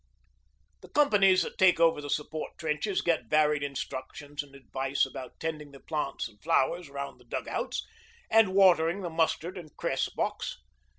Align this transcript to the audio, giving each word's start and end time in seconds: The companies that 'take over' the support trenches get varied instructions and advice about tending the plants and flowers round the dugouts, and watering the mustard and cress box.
The 0.81 0.89
companies 0.89 1.43
that 1.43 1.59
'take 1.59 1.79
over' 1.79 2.01
the 2.01 2.09
support 2.09 2.57
trenches 2.57 3.03
get 3.03 3.27
varied 3.27 3.61
instructions 3.61 4.41
and 4.41 4.55
advice 4.55 5.05
about 5.05 5.39
tending 5.39 5.73
the 5.73 5.79
plants 5.79 6.27
and 6.27 6.41
flowers 6.41 6.89
round 6.89 7.19
the 7.19 7.25
dugouts, 7.25 7.85
and 8.27 8.55
watering 8.55 9.01
the 9.01 9.11
mustard 9.11 9.59
and 9.59 9.77
cress 9.77 10.09
box. 10.09 10.57